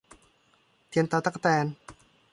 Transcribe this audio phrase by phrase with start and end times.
[0.89, 1.65] เทียนตาตั๊กแตน